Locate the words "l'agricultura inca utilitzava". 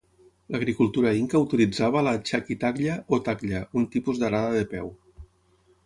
0.53-2.03